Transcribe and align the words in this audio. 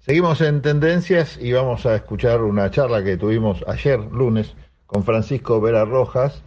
Seguimos 0.00 0.40
en 0.40 0.62
tendencias 0.62 1.38
y 1.38 1.52
vamos 1.52 1.84
a 1.84 1.94
escuchar 1.94 2.40
una 2.40 2.70
charla 2.70 3.04
que 3.04 3.18
tuvimos 3.18 3.62
ayer, 3.68 4.00
lunes, 4.00 4.56
con 4.86 5.04
Francisco 5.04 5.60
Vera 5.60 5.84
Rojas. 5.84 6.42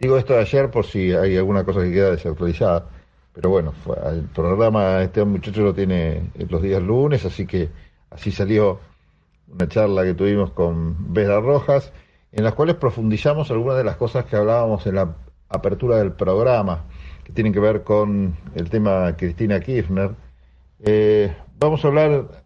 Digo 0.00 0.18
esto 0.18 0.32
de 0.32 0.40
ayer 0.40 0.72
por 0.72 0.84
si 0.86 1.12
hay 1.12 1.36
alguna 1.36 1.62
cosa 1.62 1.82
que 1.82 1.92
queda 1.92 2.10
desactualizada. 2.10 2.88
Pero 3.32 3.50
bueno, 3.50 3.72
el 4.10 4.22
programa, 4.22 5.02
este 5.02 5.24
muchacho 5.24 5.62
lo 5.62 5.72
tiene 5.72 6.32
los 6.48 6.60
días 6.60 6.82
lunes, 6.82 7.24
así 7.24 7.46
que 7.46 7.68
así 8.10 8.32
salió 8.32 8.80
una 9.46 9.68
charla 9.68 10.02
que 10.02 10.14
tuvimos 10.14 10.50
con 10.50 11.14
Vera 11.14 11.38
Rojas, 11.38 11.92
en 12.32 12.42
las 12.42 12.54
cuales 12.54 12.74
profundizamos 12.74 13.52
algunas 13.52 13.78
de 13.78 13.84
las 13.84 13.94
cosas 13.94 14.24
que 14.24 14.34
hablábamos 14.34 14.84
en 14.88 14.96
la 14.96 15.14
apertura 15.48 15.98
del 15.98 16.10
programa, 16.10 16.86
que 17.22 17.32
tienen 17.32 17.52
que 17.52 17.60
ver 17.60 17.84
con 17.84 18.36
el 18.56 18.68
tema 18.68 19.16
Cristina 19.16 19.60
Kirchner. 19.60 20.10
Eh, 20.80 21.32
vamos 21.60 21.84
a 21.84 21.88
hablar 21.88 22.45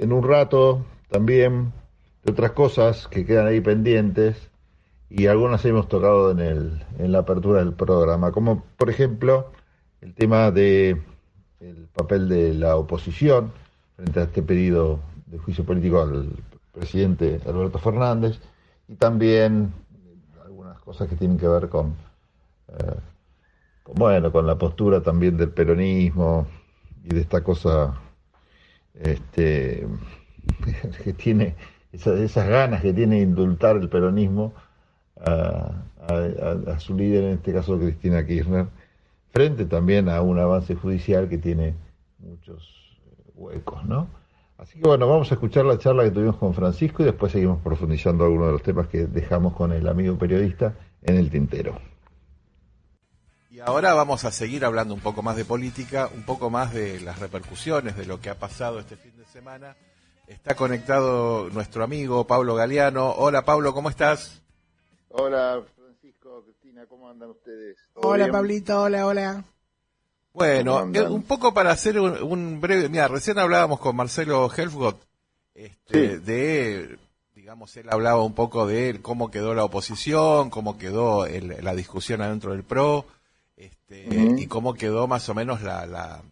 en 0.00 0.12
un 0.12 0.22
rato 0.22 0.84
también 1.10 1.72
de 2.24 2.32
otras 2.32 2.52
cosas 2.52 3.08
que 3.08 3.24
quedan 3.24 3.46
ahí 3.46 3.60
pendientes 3.60 4.50
y 5.08 5.26
algunas 5.26 5.64
hemos 5.64 5.88
tocado 5.88 6.30
en, 6.30 6.40
el, 6.40 6.84
en 6.98 7.12
la 7.12 7.18
apertura 7.20 7.58
del 7.58 7.74
programa, 7.74 8.32
como 8.32 8.64
por 8.76 8.88
ejemplo 8.88 9.50
el 10.00 10.14
tema 10.14 10.50
de 10.50 11.02
el 11.60 11.88
papel 11.92 12.28
de 12.28 12.54
la 12.54 12.76
oposición 12.76 13.52
frente 13.96 14.20
a 14.20 14.24
este 14.24 14.42
pedido 14.42 15.00
de 15.26 15.38
juicio 15.38 15.64
político 15.64 16.00
al 16.00 16.30
presidente 16.72 17.40
Alberto 17.46 17.78
Fernández 17.78 18.40
y 18.88 18.94
también 18.94 19.72
algunas 20.42 20.80
cosas 20.80 21.08
que 21.08 21.16
tienen 21.16 21.38
que 21.38 21.46
ver 21.46 21.68
con, 21.68 21.94
eh, 22.68 22.96
bueno 23.94 24.32
con 24.32 24.46
la 24.46 24.56
postura 24.56 25.02
también 25.02 25.36
del 25.36 25.50
peronismo 25.50 26.46
y 27.04 27.14
de 27.14 27.20
esta 27.20 27.42
cosa 27.42 28.01
este, 28.94 29.86
que 31.04 31.12
tiene 31.12 31.54
esas, 31.92 32.48
ganas 32.48 32.82
que 32.82 32.92
tiene 32.92 33.16
de 33.16 33.22
indultar 33.22 33.76
el 33.76 33.88
peronismo 33.88 34.54
a, 35.20 36.78
su 36.78 36.96
líder, 36.96 37.24
en 37.24 37.30
este 37.34 37.52
caso 37.52 37.78
Cristina 37.78 38.26
Kirchner, 38.26 38.66
frente 39.30 39.66
también 39.66 40.08
a 40.08 40.20
un 40.20 40.38
avance 40.38 40.74
judicial 40.74 41.28
que 41.28 41.38
tiene 41.38 41.74
muchos 42.18 42.98
huecos, 43.34 43.84
¿no? 43.84 44.08
Así 44.58 44.78
que 44.78 44.88
bueno, 44.88 45.08
vamos 45.08 45.30
a 45.30 45.34
escuchar 45.34 45.64
la 45.64 45.78
charla 45.78 46.04
que 46.04 46.10
tuvimos 46.10 46.36
con 46.36 46.54
Francisco 46.54 47.02
y 47.02 47.06
después 47.06 47.32
seguimos 47.32 47.60
profundizando 47.60 48.24
algunos 48.24 48.46
de 48.46 48.52
los 48.52 48.62
temas 48.62 48.88
que 48.88 49.06
dejamos 49.06 49.54
con 49.54 49.72
el 49.72 49.88
amigo 49.88 50.16
periodista 50.16 50.74
en 51.02 51.16
el 51.16 51.30
tintero. 51.30 51.91
Y 53.52 53.60
ahora 53.60 53.92
vamos 53.92 54.24
a 54.24 54.32
seguir 54.32 54.64
hablando 54.64 54.94
un 54.94 55.00
poco 55.00 55.22
más 55.22 55.36
de 55.36 55.44
política, 55.44 56.08
un 56.14 56.22
poco 56.22 56.48
más 56.48 56.72
de 56.72 57.00
las 57.00 57.18
repercusiones 57.18 57.98
de 57.98 58.06
lo 58.06 58.18
que 58.18 58.30
ha 58.30 58.38
pasado 58.38 58.80
este 58.80 58.96
fin 58.96 59.12
de 59.14 59.26
semana. 59.26 59.76
Está 60.26 60.56
conectado 60.56 61.50
nuestro 61.50 61.84
amigo 61.84 62.26
Pablo 62.26 62.54
Galeano. 62.54 63.10
Hola 63.10 63.44
Pablo, 63.44 63.74
¿cómo 63.74 63.90
estás? 63.90 64.40
Hola 65.10 65.62
Francisco, 65.76 66.42
Cristina, 66.44 66.86
¿cómo 66.86 67.10
andan 67.10 67.28
ustedes? 67.28 67.76
Hola 67.92 68.28
Pablito, 68.32 68.84
hola, 68.84 69.06
hola. 69.06 69.44
Bueno, 70.32 70.90
eh, 70.94 71.02
un 71.02 71.24
poco 71.24 71.52
para 71.52 71.72
hacer 71.72 72.00
un, 72.00 72.58
breve, 72.58 72.88
mira, 72.88 73.06
recién 73.08 73.38
hablábamos 73.38 73.80
con 73.80 73.94
Marcelo 73.94 74.50
Helfgott 74.50 74.98
este, 75.52 76.20
de, 76.20 76.98
digamos, 77.34 77.76
él 77.76 77.88
hablaba 77.90 78.22
un 78.22 78.34
poco 78.34 78.66
de 78.66 79.00
cómo 79.02 79.30
quedó 79.30 79.52
la 79.52 79.66
oposición, 79.66 80.48
cómo 80.48 80.78
quedó 80.78 81.26
la 81.26 81.74
discusión 81.74 82.22
adentro 82.22 82.52
del 82.52 82.64
PRO 82.64 83.04
este, 83.62 84.08
y 84.38 84.46
cómo 84.46 84.74
quedó 84.74 85.06
más 85.06 85.28
o 85.28 85.34
menos 85.34 85.62
la, 85.62 85.86
la, 85.86 86.22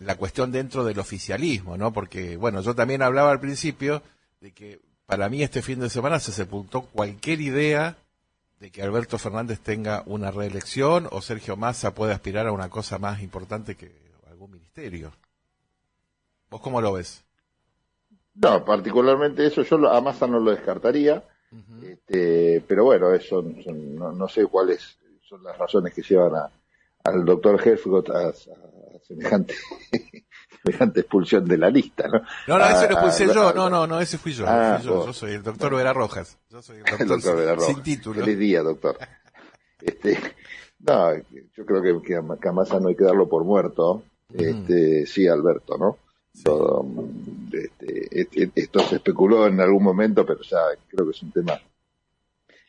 la, 0.00 0.14
cuestión 0.16 0.50
dentro 0.50 0.84
del 0.84 0.98
oficialismo, 0.98 1.76
¿no? 1.76 1.92
Porque, 1.92 2.38
bueno, 2.38 2.62
yo 2.62 2.74
también 2.74 3.02
hablaba 3.02 3.30
al 3.30 3.40
principio 3.40 4.02
de 4.40 4.52
que 4.52 4.80
para 5.04 5.28
mí 5.28 5.42
este 5.42 5.60
fin 5.60 5.80
de 5.80 5.90
semana 5.90 6.18
se 6.18 6.32
sepultó 6.32 6.82
cualquier 6.82 7.42
idea 7.42 7.98
de 8.58 8.70
que 8.70 8.82
Alberto 8.82 9.18
Fernández 9.18 9.60
tenga 9.60 10.02
una 10.06 10.30
reelección 10.30 11.08
o 11.10 11.20
Sergio 11.20 11.56
Massa 11.56 11.94
pueda 11.94 12.14
aspirar 12.14 12.46
a 12.46 12.52
una 12.52 12.70
cosa 12.70 12.98
más 12.98 13.22
importante 13.22 13.74
que 13.74 13.92
algún 14.30 14.52
ministerio. 14.52 15.12
¿Vos 16.50 16.62
cómo 16.62 16.80
lo 16.80 16.94
ves? 16.94 17.22
No, 18.34 18.64
particularmente 18.64 19.46
eso 19.46 19.62
yo 19.62 19.90
a 19.90 20.00
Massa 20.00 20.26
no 20.26 20.40
lo 20.40 20.52
descartaría, 20.52 21.22
este, 21.82 22.64
pero 22.66 22.84
bueno, 22.84 23.12
eso 23.12 23.42
no, 23.42 24.12
no, 24.12 24.28
sé 24.28 24.46
cuáles 24.46 24.98
son 25.28 25.42
las 25.42 25.58
razones 25.58 25.92
que 25.92 26.02
llevan 26.02 26.34
a, 26.34 26.50
al 27.04 27.24
doctor 27.24 27.60
Helfgott 27.62 28.10
a, 28.10 28.32
semejante, 29.06 29.54
semejante 30.62 31.00
expulsión 31.00 31.44
de 31.44 31.58
la 31.58 31.68
lista, 31.68 32.08
¿no? 32.08 32.22
No, 32.46 32.58
no, 32.58 32.64
ese 32.64 32.88
lo 32.88 32.94
expulsé 32.94 33.26
yo, 33.26 33.52
no, 33.52 33.68
no, 33.68 33.86
no, 33.86 34.00
ese 34.00 34.16
fui 34.16 34.32
yo, 34.32 34.46
ah, 34.48 34.80
yo, 34.82 35.12
soy 35.12 35.32
el 35.32 35.42
doctor 35.42 35.74
Vera 35.74 35.92
Rojas, 35.92 36.38
yo 36.48 36.62
soy 36.62 36.78
el 36.78 36.84
doctor, 37.08 37.36
Vera 37.36 37.54
Rojas. 37.54 37.74
sin 37.74 37.82
título. 37.82 38.20
Feliz 38.20 38.38
día, 38.38 38.62
doctor. 38.62 38.96
Este, 39.80 40.18
no, 40.80 41.14
yo 41.56 41.64
creo 41.64 41.80
que, 41.80 42.02
que, 42.04 42.16
a 42.16 42.52
Massa 42.52 42.80
no 42.80 42.88
hay 42.88 42.96
que 42.96 43.04
darlo 43.04 43.28
por 43.28 43.44
muerto, 43.44 44.02
este, 44.34 45.06
sí, 45.06 45.28
Alberto, 45.28 45.78
¿no? 45.78 45.98
Todo, 46.42 46.84
este, 47.52 48.20
este, 48.20 48.50
esto 48.56 48.80
se 48.80 48.96
especuló 48.96 49.46
en 49.46 49.60
algún 49.60 49.84
momento, 49.84 50.26
pero 50.26 50.40
ya 50.42 50.58
creo 50.88 51.04
que 51.04 51.12
es 51.12 51.22
un 51.22 51.30
tema 51.30 51.60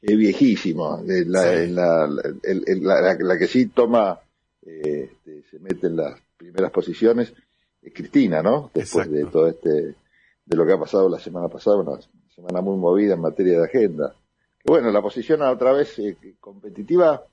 es 0.01 0.17
viejísimo. 0.17 1.01
La, 1.05 1.67
la, 1.67 2.07
la, 2.07 3.17
la, 3.19 3.37
que 3.37 3.47
sí 3.47 3.67
toma, 3.67 4.19
eh, 4.65 5.11
este, 5.11 5.43
se 5.49 5.59
mete 5.59 5.87
en 5.87 5.97
las 5.97 6.19
primeras 6.37 6.71
posiciones 6.71 7.33
es 7.81 7.93
Cristina, 7.93 8.41
¿no? 8.41 8.71
Después 8.73 9.09
de 9.09 9.25
todo 9.25 9.47
este, 9.47 9.69
de 9.69 10.57
lo 10.57 10.65
que 10.65 10.73
ha 10.73 10.79
pasado 10.79 11.07
la 11.09 11.19
semana 11.19 11.47
pasada, 11.47 11.77
una 11.77 11.99
semana 12.33 12.61
muy 12.61 12.77
movida 12.77 13.13
en 13.13 13.21
materia 13.21 13.59
de 13.59 13.65
agenda. 13.65 14.13
Que 14.57 14.71
bueno, 14.71 14.91
la 14.91 15.01
posición 15.01 15.41
otra 15.41 15.71
vez 15.71 15.97
eh, 15.99 16.17
competitiva 16.39 17.23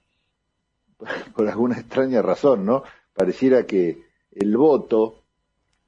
por 1.34 1.48
alguna 1.48 1.78
extraña 1.78 2.22
razón, 2.22 2.64
¿no? 2.64 2.84
Pareciera 3.12 3.66
que 3.66 4.04
el 4.30 4.56
voto 4.56 5.22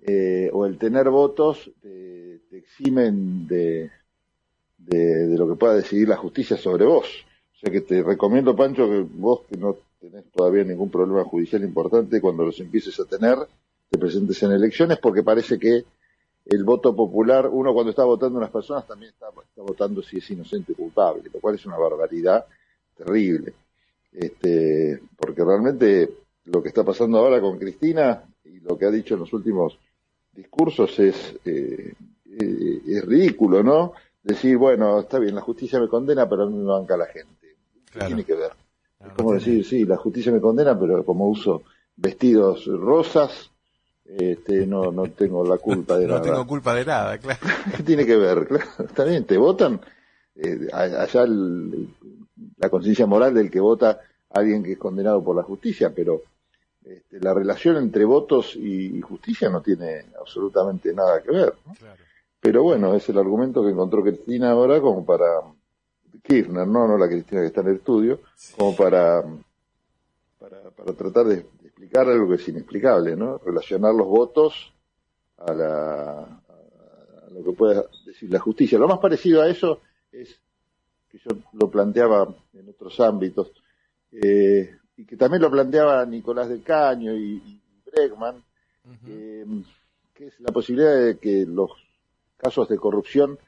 eh, 0.00 0.50
o 0.52 0.66
el 0.66 0.78
tener 0.78 1.10
votos 1.10 1.70
te 1.82 2.56
eximen 2.56 3.46
de, 3.46 3.90
de, 4.88 5.36
lo 5.36 5.48
que 5.48 5.56
pueda 5.56 5.74
decidir 5.74 6.08
la 6.08 6.16
justicia 6.16 6.56
sobre 6.56 6.84
vos. 6.84 7.06
O 7.54 7.58
sea 7.60 7.72
que 7.72 7.80
te 7.80 8.02
recomiendo, 8.02 8.56
Pancho, 8.56 8.88
que 8.88 9.04
vos 9.10 9.40
que 9.48 9.56
no 9.56 9.76
tenés 10.00 10.24
todavía 10.30 10.64
ningún 10.64 10.90
problema 10.90 11.24
judicial 11.24 11.62
importante, 11.64 12.20
cuando 12.20 12.44
los 12.44 12.58
empieces 12.60 12.98
a 13.00 13.04
tener, 13.04 13.36
te 13.90 13.98
presentes 13.98 14.42
en 14.42 14.52
elecciones, 14.52 14.98
porque 14.98 15.22
parece 15.22 15.58
que 15.58 15.84
el 16.46 16.64
voto 16.64 16.94
popular, 16.94 17.48
uno 17.50 17.74
cuando 17.74 17.90
está 17.90 18.04
votando 18.04 18.38
unas 18.38 18.50
personas 18.50 18.86
también 18.86 19.12
está, 19.12 19.26
votando 19.56 20.02
si 20.02 20.18
es 20.18 20.30
inocente 20.30 20.72
o 20.72 20.76
culpable, 20.76 21.22
lo 21.32 21.40
cual 21.40 21.56
es 21.56 21.66
una 21.66 21.76
barbaridad 21.76 22.46
terrible. 22.96 23.52
Este, 24.12 25.00
porque 25.16 25.44
realmente 25.44 26.10
lo 26.46 26.62
que 26.62 26.68
está 26.68 26.84
pasando 26.84 27.18
ahora 27.18 27.40
con 27.40 27.58
Cristina 27.58 28.24
y 28.44 28.60
lo 28.60 28.78
que 28.78 28.86
ha 28.86 28.90
dicho 28.90 29.14
en 29.14 29.20
los 29.20 29.32
últimos 29.34 29.78
discursos 30.32 30.98
es, 30.98 31.36
eh, 31.44 31.92
eh, 32.40 32.80
es 32.86 33.04
ridículo, 33.04 33.62
¿no? 33.62 33.92
Decir, 34.22 34.56
bueno, 34.56 35.00
está 35.00 35.18
bien, 35.18 35.34
la 35.34 35.40
justicia 35.40 35.80
me 35.80 35.88
condena, 35.88 36.28
pero 36.28 36.44
a 36.44 36.46
mí 36.50 36.56
me 36.56 36.70
banca 36.70 36.96
la 36.96 37.06
gente. 37.06 37.56
¿Qué 37.92 38.00
tiene 38.00 38.24
que 38.24 38.34
ver? 38.34 38.52
es 39.04 39.12
como 39.12 39.32
decir, 39.32 39.64
sí, 39.64 39.84
la 39.84 39.96
justicia 39.96 40.32
me 40.32 40.40
condena, 40.40 40.78
pero 40.78 41.04
como 41.04 41.28
uso 41.28 41.62
vestidos 41.96 42.66
rosas, 42.66 43.50
este, 44.04 44.66
no, 44.66 44.90
no 44.90 45.04
tengo 45.10 45.44
la 45.44 45.58
culpa 45.58 45.98
de 45.98 46.06
nada. 46.08 46.18
No 46.18 46.24
tengo 46.24 46.46
culpa 46.46 46.74
de 46.74 46.84
nada, 46.84 47.18
claro. 47.18 47.40
¿Qué 47.76 47.82
tiene 47.82 48.04
que 48.04 48.16
ver? 48.16 48.46
Claro, 48.48 48.70
está 48.78 49.04
bien, 49.04 49.24
te 49.24 49.36
votan. 49.36 49.80
Eh, 50.34 50.68
allá 50.72 51.26
la 51.26 52.70
conciencia 52.70 53.06
moral 53.06 53.34
del 53.34 53.50
que 53.50 53.60
vota 53.60 54.00
a 54.30 54.38
alguien 54.38 54.62
que 54.62 54.72
es 54.72 54.78
condenado 54.78 55.22
por 55.22 55.36
la 55.36 55.42
justicia, 55.42 55.92
pero 55.94 56.22
este, 56.84 57.20
la 57.20 57.34
relación 57.34 57.76
entre 57.76 58.04
votos 58.04 58.54
y, 58.56 59.00
justicia 59.00 59.48
no 59.48 59.60
tiene 59.60 60.06
absolutamente 60.18 60.92
nada 60.94 61.22
que 61.22 61.30
ver. 61.30 61.54
¿no? 61.66 61.74
Claro. 61.74 62.02
Pero 62.40 62.62
bueno, 62.62 62.94
es 62.94 63.08
el 63.08 63.18
argumento 63.18 63.62
que 63.62 63.70
encontró 63.70 64.02
Cristina 64.02 64.50
ahora 64.50 64.80
como 64.80 65.04
para 65.04 65.24
Kirchner, 66.22 66.66
no, 66.66 66.86
no 66.86 66.96
la 66.96 67.08
Cristina 67.08 67.40
que 67.40 67.48
está 67.48 67.62
en 67.62 67.68
el 67.68 67.76
estudio, 67.76 68.20
como 68.56 68.76
para, 68.76 69.22
para, 70.38 70.70
para 70.70 70.92
tratar 70.92 71.26
de 71.26 71.46
explicar 71.64 72.08
algo 72.08 72.28
que 72.28 72.36
es 72.36 72.48
inexplicable, 72.48 73.16
¿no? 73.16 73.38
Relacionar 73.38 73.94
los 73.94 74.06
votos 74.06 74.72
a, 75.38 75.52
la, 75.52 76.20
a 76.20 77.30
lo 77.30 77.42
que 77.44 77.52
puede 77.52 77.84
decir 78.04 78.30
la 78.30 78.40
justicia. 78.40 78.78
Lo 78.78 78.88
más 78.88 78.98
parecido 78.98 79.42
a 79.42 79.48
eso 79.48 79.80
es 80.12 80.40
que 81.08 81.18
yo 81.18 81.36
lo 81.54 81.70
planteaba 81.70 82.28
en 82.52 82.68
otros 82.68 83.00
ámbitos, 83.00 83.52
eh, 84.12 84.76
y 84.96 85.04
que 85.04 85.16
también 85.16 85.42
lo 85.42 85.50
planteaba 85.50 86.04
Nicolás 86.04 86.48
del 86.48 86.62
Caño 86.62 87.14
y, 87.14 87.60
Bregman, 87.86 88.42
eh, 89.06 89.46
que 90.12 90.26
es 90.26 90.40
la 90.40 90.52
posibilidad 90.52 90.94
de 90.94 91.18
que 91.18 91.46
los 91.46 91.70
casos 92.38 92.68
de 92.68 92.78
corrupción 92.78 93.38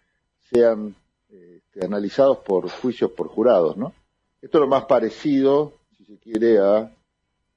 sean 0.52 0.94
este, 1.30 1.86
analizados 1.86 2.38
por 2.38 2.68
juicios 2.68 3.12
por 3.12 3.28
jurados, 3.28 3.76
¿no? 3.76 3.94
Esto 4.42 4.58
es 4.58 4.60
lo 4.62 4.68
más 4.68 4.84
parecido, 4.84 5.74
si 5.96 6.04
se 6.04 6.18
quiere, 6.18 6.58
a 6.58 6.90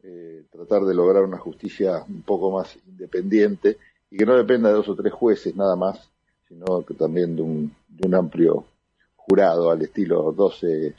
eh, 0.04 0.44
tratar 0.52 0.84
de 0.84 0.94
lograr 0.94 1.24
una 1.24 1.38
justicia 1.38 2.04
un 2.08 2.22
poco 2.22 2.52
más 2.52 2.78
independiente 2.88 3.78
y 4.12 4.18
que 4.18 4.26
no 4.26 4.36
dependa 4.36 4.70
de 4.70 4.76
dos 4.76 4.90
o 4.90 4.96
tres 4.96 5.14
jueces 5.14 5.56
nada 5.56 5.76
más, 5.76 6.10
sino 6.48 6.86
que 6.86 6.94
también 6.94 7.36
de 7.36 7.42
un, 7.42 7.76
de 7.88 8.08
un 8.08 8.16
amplio 8.16 8.66
jurado 9.16 9.72
al 9.72 9.82
estilo 9.82 10.32
12 10.32 10.96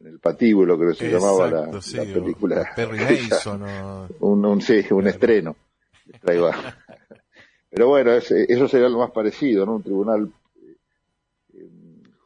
en 0.00 0.06
el 0.06 0.18
patíbulo, 0.18 0.78
que 0.78 0.94
se 0.94 1.10
llamaba 1.10 1.50
la, 1.50 1.70
película. 1.70 2.70
Perry 2.74 2.98
Mason. 2.98 3.62
un, 4.20 4.46
un, 4.46 4.62
sí, 4.62 4.82
un 4.90 5.06
estreno. 5.08 5.56
Pero 7.70 7.88
bueno, 7.88 8.12
eso 8.12 8.68
sería 8.68 8.88
lo 8.88 8.98
más 8.98 9.10
parecido, 9.12 9.64
¿no? 9.64 9.76
Un 9.76 9.82
tribunal 9.82 10.32
eh, 11.54 11.68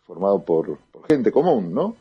formado 0.06 0.42
por, 0.42 0.78
gente 1.06 1.30
común, 1.30 1.74
¿no? 1.74 1.96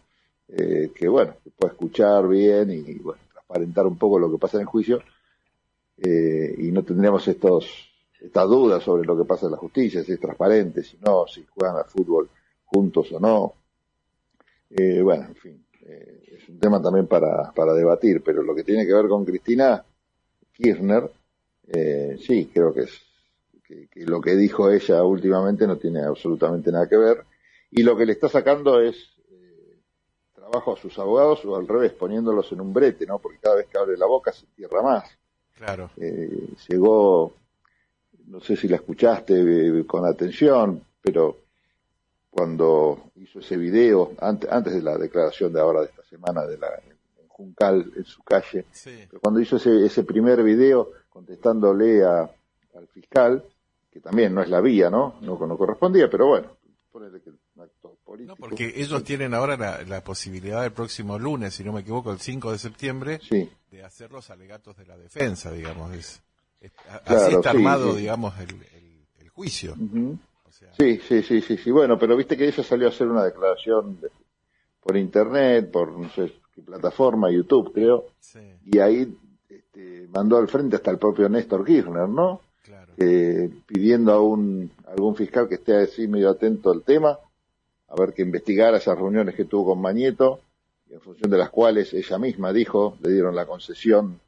Eh, 0.47 0.91
que 0.95 1.07
bueno, 1.07 1.35
que 1.43 1.49
pueda 1.51 1.73
escuchar 1.73 2.27
bien 2.27 2.71
y, 2.71 2.93
bueno, 2.99 3.21
transparentar 3.31 3.85
un 3.85 3.97
poco 3.97 4.17
lo 4.19 4.31
que 4.31 4.37
pasa 4.37 4.57
en 4.57 4.61
el 4.61 4.67
juicio 4.67 5.01
eh, 5.97 6.55
y 6.57 6.71
no 6.71 6.83
tendríamos 6.83 7.27
estos 7.27 7.89
estas 8.21 8.47
dudas 8.47 8.81
sobre 8.81 9.05
lo 9.05 9.17
que 9.17 9.25
pasa 9.25 9.47
en 9.47 9.51
la 9.51 9.57
justicia, 9.57 10.01
si 10.01 10.13
es 10.13 10.19
transparente, 10.19 10.81
si 10.81 10.97
no, 11.05 11.27
si 11.27 11.45
juegan 11.45 11.75
al 11.75 11.85
fútbol 11.85 12.29
juntos 12.63 13.11
o 13.11 13.19
no. 13.19 13.53
bueno, 15.03 15.25
en 15.25 15.35
fin, 15.35 15.65
es 15.81 16.47
un 16.47 16.57
tema 16.57 16.81
también 16.81 17.05
para, 17.05 17.51
para 17.51 17.73
debatir, 17.73 18.23
pero 18.23 18.41
lo 18.41 18.55
que 18.55 18.63
tiene 18.63 18.85
que 18.85 18.93
ver 18.93 19.09
con 19.09 19.25
Cristina 19.25 19.83
Kirchner, 20.53 21.11
eh, 21.67 22.17
sí, 22.19 22.49
creo 22.53 22.73
que, 22.73 22.81
es, 22.81 23.01
que, 23.91 24.05
lo 24.05 24.21
que 24.21 24.35
dijo 24.35 24.69
ella 24.69 25.03
últimamente 25.03 25.67
no 25.67 25.77
tiene 25.77 26.01
absolutamente 26.03 26.71
nada 26.71 26.87
que 26.87 26.97
ver. 26.97 27.25
Y 27.71 27.83
lo 27.83 27.97
que 27.97 28.05
le 28.05 28.13
está 28.13 28.29
sacando 28.29 28.79
es 28.79 28.95
eh, 29.31 29.79
trabajo 30.33 30.73
a 30.73 30.77
sus 30.77 30.97
abogados 30.99 31.43
o 31.45 31.55
al 31.55 31.67
revés, 31.67 31.93
poniéndolos 31.93 32.51
en 32.51 32.61
un 32.61 32.73
brete, 32.73 33.05
¿no? 33.05 33.19
Porque 33.19 33.39
cada 33.39 33.55
vez 33.55 33.67
que 33.67 33.77
abre 33.77 33.97
la 33.97 34.05
boca 34.05 34.31
se 34.31 34.45
entierra 34.45 34.81
más. 34.81 35.17
Claro. 35.55 35.91
Eh, 35.97 36.49
llegó, 36.69 37.33
no 38.27 38.39
sé 38.39 38.55
si 38.55 38.67
la 38.67 38.77
escuchaste 38.77 39.33
eh, 39.79 39.85
con 39.85 40.05
atención, 40.05 40.83
pero 41.01 41.37
cuando 42.29 43.11
hizo 43.15 43.39
ese 43.39 43.57
video, 43.57 44.13
antes, 44.19 44.49
antes 44.51 44.73
de 44.73 44.81
la 44.81 44.97
declaración 44.97 45.53
de 45.53 45.61
ahora 45.61 45.81
de 45.81 45.87
esta 45.87 46.03
semana 46.03 46.45
de 46.45 46.57
la 46.57 46.67
en 47.19 47.27
Juncal, 47.27 47.91
en 47.95 48.05
su 48.05 48.23
calle, 48.23 48.65
cuando 49.21 49.39
hizo 49.39 49.57
ese, 49.57 49.85
ese 49.85 50.03
primer 50.03 50.43
video, 50.43 50.91
contestándole 51.09 52.03
a, 52.03 52.29
al 52.75 52.87
fiscal, 52.87 53.43
que 53.93 53.99
también 53.99 54.33
no 54.33 54.41
es 54.41 54.49
la 54.49 54.59
vía, 54.59 54.89
¿no? 54.89 55.15
No, 55.21 55.37
no 55.45 55.57
correspondía, 55.57 56.09
pero 56.09 56.27
bueno, 56.27 56.57
que 57.23 57.31
acto 57.61 57.97
político. 58.03 58.35
No, 58.39 58.47
porque 58.47 58.73
ellos 58.75 59.03
tienen 59.03 59.35
ahora 59.35 59.83
la, 59.85 60.03
posibilidad 60.03 60.65
el 60.65 60.71
próximo 60.71 61.19
lunes, 61.19 61.53
si 61.53 61.63
no 61.63 61.71
me 61.71 61.81
equivoco, 61.81 62.11
el 62.11 62.19
5 62.19 62.51
de 62.51 62.57
septiembre, 62.57 63.19
de 63.69 63.83
hacer 63.83 64.11
los 64.11 64.31
alegatos 64.31 64.75
de 64.77 64.87
la 64.87 64.97
defensa, 64.97 65.51
digamos. 65.51 65.93
Es, 65.93 66.23
así 67.05 67.35
está 67.35 67.51
armado, 67.51 67.95
digamos, 67.95 68.33
el, 68.39 69.29
juicio. 69.29 69.75
Sí, 70.77 70.99
sí, 70.99 71.23
sí, 71.23 71.41
sí, 71.41 71.57
sí. 71.57 71.71
Bueno, 71.71 71.97
pero 71.97 72.15
viste 72.15 72.37
que 72.37 72.47
ella 72.47 72.63
salió 72.63 72.87
a 72.87 72.89
hacer 72.89 73.07
una 73.07 73.23
declaración 73.23 73.99
por 74.79 74.95
internet, 74.97 75.71
por 75.71 75.91
no 75.91 76.09
sé 76.09 76.33
qué 76.53 76.61
plataforma, 76.61 77.31
YouTube, 77.31 77.73
creo. 77.73 78.05
Y 78.65 78.79
ahí 78.79 79.17
este, 79.49 80.07
mandó 80.13 80.37
al 80.37 80.47
frente 80.47 80.75
hasta 80.75 80.91
el 80.91 80.99
propio 80.99 81.29
Néstor 81.29 81.65
Kirchner, 81.65 82.07
¿no? 82.07 82.41
Eh, 82.97 83.49
pidiendo 83.65 84.11
a, 84.11 84.21
un, 84.21 84.71
algún 84.87 85.15
fiscal 85.15 85.47
que 85.47 85.55
esté 85.55 85.75
así 85.75 86.07
medio 86.07 86.29
atento 86.29 86.71
al 86.71 86.83
tema, 86.83 87.17
a 87.87 87.95
ver 87.95 88.13
que 88.13 88.21
investigara 88.21 88.77
esas 88.77 88.97
reuniones 88.97 89.35
que 89.35 89.45
tuvo 89.45 89.73
con 89.73 89.81
Mañeto, 89.81 90.39
en 90.89 91.01
función 91.01 91.31
de 91.31 91.37
las 91.37 91.49
cuales 91.49 91.93
ella 91.93 92.19
misma 92.19 92.53
dijo, 92.53 92.97
le 93.01 93.11
dieron 93.11 93.35
la 93.35 93.45
concesión 93.45 94.19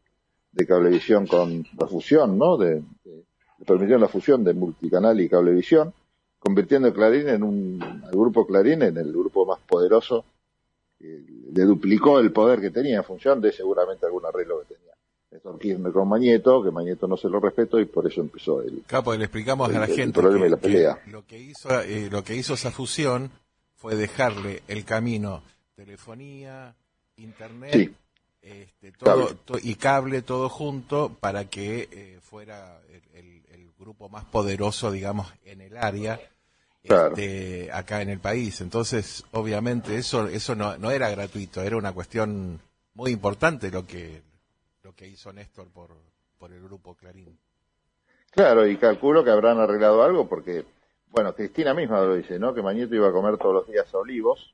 de 0.52 0.66
cablevisión 0.66 1.28
con 1.28 1.66
la 1.78 1.88
fusión, 1.88 2.38
¿no? 2.38 2.58
De, 2.58 2.82
le 3.06 3.66
permitieron 3.66 4.02
la 4.02 4.08
fusión 4.08 4.44
de 4.44 4.54
multicanal 4.54 5.20
y 5.22 5.30
cablevisión, 5.30 5.94
convirtiendo 6.40 6.94
Clarín 6.94 7.30
en 7.30 7.44
un, 7.44 7.82
al 7.82 8.12
grupo 8.12 8.48
Clarín 8.48 8.82
en 8.82 8.98
el 8.98 9.12
grupo 9.12 9.46
más 9.46 9.60
poderoso, 9.60 10.26
le 11.00 11.64
duplicó 11.64 12.20
el 12.20 12.32
poder 12.32 12.62
que 12.62 12.72
tenía 12.72 12.98
en 12.98 13.04
función 13.04 13.42
de 13.42 13.52
seguramente 13.52 14.06
algún 14.06 14.26
arreglo 14.26 14.62
que 14.62 14.76
tenía 14.76 14.85
Néstor 15.36 15.60
Kirchner 15.60 15.92
con 15.92 16.08
Mañeto, 16.08 16.64
que 16.64 16.72
Mañeto 16.72 17.08
no 17.08 17.18
se 17.18 17.28
lo 17.28 17.40
respetó 17.40 17.80
y 17.80 17.86
por 17.86 18.08
eso 18.08 18.22
empezó 18.22 18.62
el. 18.62 18.84
Capo, 18.88 19.14
le 19.16 19.26
explicamos 19.26 19.70
a 19.70 19.80
la 19.80 19.88
gente 19.88 20.22
que, 20.22 20.96
lo 21.08 21.26
que 21.26 21.40
hizo 21.40 21.82
eh, 21.82 22.10
lo 22.10 22.24
que 22.24 22.36
hizo 22.36 22.54
esa 22.54 22.72
fusión 22.72 23.32
fue 23.76 23.96
dejarle 23.96 24.64
el 24.68 24.86
camino 24.86 25.44
telefonía, 25.76 26.74
internet, 27.18 27.92
este, 28.42 28.94
todo, 28.94 29.36
y 29.62 29.76
cable 29.76 30.22
todo 30.22 30.48
junto 30.48 31.10
para 31.20 31.50
que 31.50 31.90
eh, 31.92 32.20
fuera 32.22 32.80
el, 33.14 33.36
grupo 33.78 34.08
más 34.10 34.24
poderoso, 34.26 34.90
digamos, 34.90 35.32
en 35.44 35.62
el 35.62 35.78
área. 35.78 36.20
Este, 36.82 37.72
acá 37.72 38.02
en 38.02 38.10
el 38.10 38.20
país. 38.20 38.62
Entonces, 38.62 39.26
obviamente, 39.32 39.98
eso, 39.98 40.28
eso 40.28 40.56
no, 40.56 40.78
no 40.78 40.92
era 40.92 41.10
gratuito, 41.10 41.62
era 41.62 41.78
una 41.78 41.92
cuestión 41.92 42.62
muy 42.94 43.12
importante 43.12 43.70
lo 43.70 43.86
que, 43.86 44.22
lo 44.86 44.94
que 44.94 45.08
hizo 45.08 45.34
Néstor 45.34 45.68
por, 45.70 45.90
por 46.38 46.52
el 46.52 46.62
grupo 46.62 46.94
Clarín. 46.94 47.36
Claro, 48.30 48.68
y 48.68 48.78
calculo 48.78 49.24
que 49.24 49.32
habrán 49.32 49.60
arreglado 49.60 50.04
algo 50.04 50.30
porque, 50.30 50.64
bueno, 51.08 51.34
Cristina 51.34 51.74
misma 51.74 52.02
lo 52.02 52.16
dice, 52.16 52.38
¿no? 52.38 52.54
Que 52.54 52.62
Mañeto 52.62 52.94
iba 52.94 53.10
a 53.10 53.12
comer 53.12 53.38
todos 53.38 53.56
los 53.56 53.68
días 53.68 53.92
Olivos. 53.96 54.54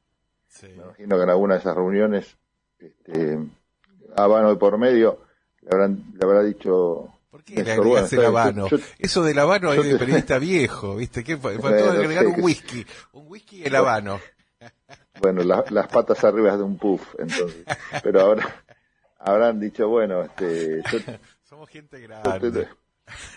Me 0.61 0.69
imagino 0.69 1.17
que 1.17 1.23
en 1.23 1.29
alguna 1.29 1.55
de 1.55 1.59
esas 1.59 1.75
reuniones, 1.75 2.37
este, 2.79 3.39
Habano 4.15 4.51
de 4.51 4.55
por 4.55 4.77
medio, 4.77 5.19
le, 5.61 5.69
habrán, 5.69 6.13
le 6.13 6.25
habrá 6.25 6.43
dicho... 6.43 7.09
¿Por 7.29 7.43
qué 7.43 7.61
le 7.61 7.71
agregas 7.73 8.13
el 8.13 8.25
habano? 8.25 8.67
Eso 8.99 9.23
del 9.23 9.37
habano 9.37 9.73
es 9.73 9.83
de 9.83 9.97
periodista 9.97 10.39
viejo, 10.39 10.95
¿viste? 10.95 11.25
¿Qué 11.25 11.35
fue? 11.35 11.55
agregar 11.55 12.25
un 12.27 12.41
whisky. 12.41 12.85
Un 13.11 13.25
whisky 13.27 13.63
y 13.63 13.63
el 13.65 13.75
habano. 13.75 14.19
Bueno, 15.19 15.43
las 15.43 15.87
patas 15.89 16.23
arriba 16.23 16.55
de 16.55 16.63
un 16.63 16.77
puff, 16.77 17.15
entonces. 17.19 17.65
Pero 18.03 18.21
ahora, 18.21 18.63
habrán 19.23 19.59
dicho, 19.59 19.87
bueno, 19.87 20.23
este... 20.23 20.81
somos 21.43 21.69
gente 21.69 21.99
grande. 21.99 22.67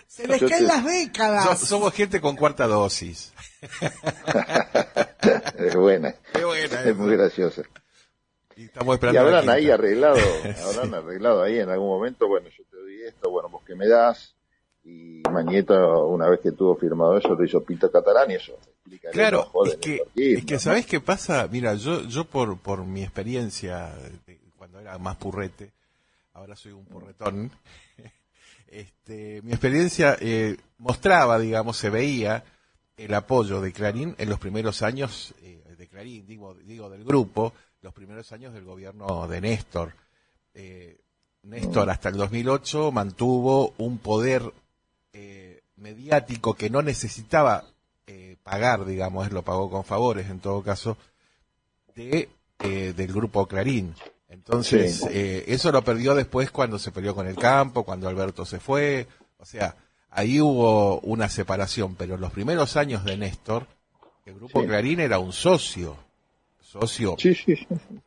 Se 0.07 0.27
les 0.27 0.41
caen 0.43 0.67
las 0.67 0.85
décadas. 0.85 1.59
somos 1.59 1.93
gente 1.93 2.21
con 2.21 2.35
cuarta 2.35 2.67
dosis. 2.67 3.33
es 5.57 5.75
buena. 5.75 6.15
Es, 6.33 6.95
muy 6.95 7.15
graciosa. 7.15 7.63
Y, 8.55 8.65
estamos 8.65 8.95
esperando 8.95 9.19
y 9.19 9.23
habrán 9.23 9.49
ahí 9.49 9.69
arreglado, 9.69 10.17
habrán 10.65 10.93
arreglado 10.93 11.43
ahí 11.43 11.59
en 11.59 11.69
algún 11.69 11.89
momento, 11.89 12.27
bueno, 12.27 12.47
yo 12.47 12.63
te 12.71 12.77
doy 12.77 13.01
esto, 13.03 13.29
bueno, 13.29 13.49
vos 13.49 13.63
que 13.65 13.75
me 13.75 13.87
das, 13.87 14.33
y 14.85 15.21
Mañeto, 15.29 16.07
una 16.07 16.29
vez 16.29 16.39
que 16.39 16.53
tuvo 16.53 16.77
firmado 16.77 17.17
eso, 17.17 17.35
lo 17.35 17.43
hizo 17.43 17.61
Pito 17.63 17.91
Catalán 17.91 18.31
y 18.31 18.35
eso 18.35 18.53
explica 18.53 19.09
Claro, 19.09 19.51
es 19.65 19.75
que, 19.77 20.01
es 20.15 20.45
que 20.45 20.59
¿sabés 20.59 20.85
qué 20.85 21.01
pasa? 21.01 21.49
Mira, 21.51 21.73
yo, 21.73 22.03
yo 22.03 22.23
por, 22.23 22.57
por 22.59 22.85
mi 22.85 23.03
experiencia 23.03 23.93
era 24.85 24.99
más 24.99 25.15
purrete, 25.17 25.73
ahora 26.33 26.55
soy 26.55 26.71
un 26.71 26.85
purretón, 26.85 27.51
este, 28.67 29.41
mi 29.41 29.51
experiencia 29.51 30.15
eh, 30.19 30.57
mostraba, 30.77 31.39
digamos, 31.39 31.77
se 31.77 31.89
veía 31.89 32.43
el 32.97 33.13
apoyo 33.15 33.61
de 33.61 33.73
Clarín 33.73 34.15
en 34.19 34.29
los 34.29 34.39
primeros 34.39 34.83
años, 34.83 35.33
eh, 35.41 35.63
de 35.75 35.87
Clarín, 35.87 36.27
digo, 36.27 36.53
digo, 36.53 36.89
del 36.89 37.03
grupo, 37.03 37.53
los 37.81 37.93
primeros 37.93 38.31
años 38.31 38.53
del 38.53 38.63
gobierno 38.63 39.27
de 39.27 39.41
Néstor. 39.41 39.93
Eh, 40.53 40.99
Néstor 41.43 41.89
hasta 41.89 42.09
el 42.09 42.17
2008 42.17 42.91
mantuvo 42.91 43.73
un 43.77 43.97
poder 43.97 44.53
mediático 45.77 46.53
que 46.53 46.69
no 46.69 46.81
necesitaba 46.81 47.65
pagar, 48.43 48.85
digamos, 48.85 49.31
lo 49.31 49.43
pagó 49.43 49.69
con 49.69 49.83
favores 49.83 50.29
en 50.29 50.39
todo 50.39 50.63
caso, 50.63 50.97
de, 51.93 52.29
del 52.59 53.13
grupo 53.13 53.45
Clarín. 53.45 53.93
Entonces, 54.29 55.05
eh, 55.11 55.43
eso 55.47 55.71
lo 55.71 55.83
perdió 55.83 56.15
después 56.15 56.51
cuando 56.51 56.79
se 56.79 56.91
peleó 56.91 57.13
con 57.13 57.27
el 57.27 57.35
campo, 57.35 57.83
cuando 57.83 58.07
Alberto 58.07 58.45
se 58.45 58.59
fue. 58.59 59.07
O 59.37 59.45
sea, 59.45 59.75
ahí 60.09 60.41
hubo 60.41 60.99
una 61.01 61.29
separación, 61.29 61.95
pero 61.95 62.15
en 62.15 62.21
los 62.21 62.31
primeros 62.31 62.75
años 62.77 63.03
de 63.05 63.17
Néstor, 63.17 63.67
el 64.25 64.35
grupo 64.35 64.63
Clarín 64.63 64.99
era 64.99 65.19
un 65.19 65.31
socio, 65.31 65.97
socio, 66.59 67.15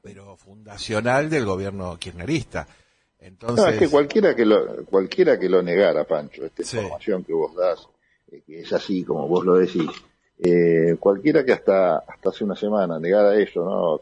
pero 0.03 0.37
fundacional 0.37 1.31
del 1.31 1.45
gobierno 1.45 1.97
kirchnerista. 1.99 2.67
Entonces, 3.21 3.75
es 3.75 3.79
que 3.79 3.89
cualquiera 3.89 4.35
que 4.35 4.45
lo, 4.45 4.85
cualquiera 4.87 5.39
que 5.39 5.49
lo 5.49 5.63
negara, 5.63 6.05
Pancho, 6.05 6.45
esta 6.45 6.63
información 6.63 7.25
que 7.25 7.33
vos 7.33 7.55
das, 7.55 7.89
eh, 8.31 8.43
que 8.47 8.61
es 8.61 8.73
así 8.73 9.05
como 9.05 9.27
vos 9.27 9.45
lo 9.45 9.55
decís, 9.55 9.91
eh, 10.39 10.97
cualquiera 11.01 11.45
que 11.45 11.53
hasta, 11.53 11.99
hasta 11.99 12.29
hace 12.29 12.45
una 12.45 12.55
semana 12.55 12.99
negara 12.99 13.37
eso, 13.37 13.65
¿no? 13.65 14.01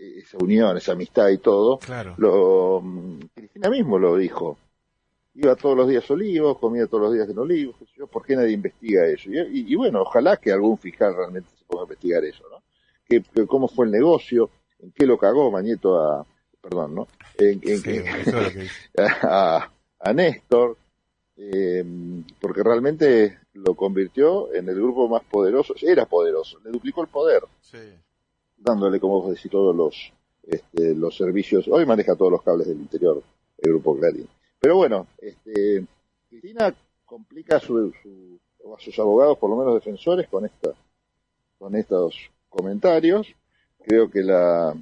Esa 0.00 0.38
unión, 0.38 0.76
esa 0.76 0.92
amistad 0.92 1.28
y 1.28 1.38
todo, 1.38 1.78
claro. 1.78 2.14
lo, 2.16 2.82
Cristina 3.34 3.68
mismo 3.68 3.98
lo 3.98 4.16
dijo. 4.16 4.58
Iba 5.34 5.54
todos 5.54 5.76
los 5.76 5.88
días 5.88 6.10
a 6.10 6.14
Olivos, 6.14 6.58
comía 6.58 6.86
todos 6.86 7.04
los 7.04 7.14
días 7.14 7.28
en 7.28 7.38
Olivos, 7.38 7.76
yo, 7.96 8.06
¿por 8.06 8.24
qué 8.24 8.34
nadie 8.34 8.52
investiga 8.52 9.06
eso? 9.06 9.30
Y, 9.30 9.74
bueno, 9.76 10.02
ojalá 10.02 10.36
que 10.38 10.50
algún 10.50 10.76
fiscal 10.76 11.14
realmente 11.14 11.50
se 11.56 11.64
ponga 11.64 11.82
a 11.82 11.84
investigar 11.84 12.24
eso, 12.24 12.42
¿no? 12.50 12.62
Que, 13.04 13.22
cómo 13.46 13.68
fue 13.68 13.86
el 13.86 13.92
negocio, 13.92 14.50
en 14.80 14.90
qué 14.92 15.06
lo 15.06 15.18
cagó 15.18 15.50
Mañeto 15.50 16.00
a, 16.00 16.26
perdón, 16.60 16.94
¿no? 16.94 17.08
En, 17.38 17.60
a, 19.22 19.70
a, 20.00 20.12
Néstor, 20.12 20.76
eh, 21.36 21.84
porque 22.40 22.62
realmente 22.62 23.38
lo 23.52 23.74
convirtió 23.74 24.52
en 24.52 24.68
el 24.68 24.74
grupo 24.74 25.08
más 25.08 25.22
poderoso, 25.24 25.74
era 25.80 26.06
poderoso, 26.06 26.58
le 26.64 26.70
duplicó 26.70 27.02
el 27.02 27.08
poder, 27.08 27.42
dándole, 28.60 29.00
como 29.00 29.22
vos 29.22 29.34
decís, 29.34 29.50
todos 29.50 29.74
los, 29.74 30.12
este, 30.42 30.94
los 30.94 31.16
servicios, 31.16 31.66
hoy 31.68 31.84
maneja 31.86 32.14
todos 32.14 32.30
los 32.30 32.42
cables 32.42 32.68
del 32.68 32.78
interior, 32.78 33.22
el 33.58 33.70
grupo 33.70 33.98
Clarín. 33.98 34.28
Pero 34.60 34.76
bueno, 34.76 35.06
este, 35.18 35.84
Cristina 36.28 36.74
complica 37.04 37.56
a 37.56 37.60
sus 37.60 38.98
abogados, 38.98 39.38
por 39.38 39.50
lo 39.50 39.56
menos 39.56 39.74
defensores, 39.74 40.28
con 40.28 40.44
esta, 40.44 40.70
con 41.58 41.74
estos 41.74 42.14
comentarios. 42.48 43.26
Creo 43.82 44.10
que 44.10 44.22
la 44.22 44.74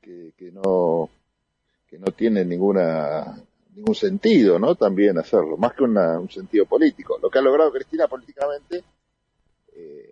que, 0.00 0.32
que 0.36 0.50
no 0.50 1.08
que 1.86 1.98
no 1.98 2.06
tiene 2.06 2.44
ninguna 2.44 3.36
ningún 3.74 3.94
sentido, 3.94 4.58
¿no? 4.58 4.74
También 4.74 5.18
hacerlo, 5.18 5.56
más 5.56 5.72
que 5.74 5.84
un 5.84 6.30
sentido 6.30 6.66
político. 6.66 7.18
Lo 7.22 7.30
que 7.30 7.38
ha 7.38 7.42
logrado 7.42 7.72
Cristina 7.72 8.06
políticamente, 8.06 8.82
eh, 9.74 10.11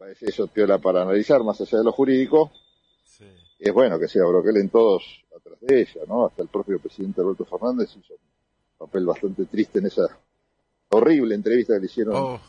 parece 0.00 0.30
eso 0.30 0.46
piola 0.46 0.78
para 0.78 1.02
analizar, 1.02 1.44
más 1.44 1.60
allá 1.60 1.78
de 1.78 1.84
lo 1.84 1.92
jurídico, 1.92 2.50
es 3.58 3.72
bueno 3.72 3.98
que 3.98 4.08
se 4.08 4.18
abroquelen 4.18 4.70
todos 4.70 5.02
atrás 5.36 5.58
de 5.60 5.82
ella, 5.82 6.00
¿no? 6.08 6.24
Hasta 6.24 6.42
el 6.42 6.48
propio 6.48 6.78
presidente 6.78 7.20
Alberto 7.20 7.44
Fernández 7.44 7.90
hizo 7.90 8.14
un 8.14 8.86
papel 8.86 9.04
bastante 9.04 9.44
triste 9.44 9.78
en 9.78 9.86
esa 9.86 10.08
horrible 10.88 11.34
entrevista 11.34 11.74
que 11.74 11.80
le 11.80 11.86
hicieron 11.86 12.14
oh, 12.16 12.40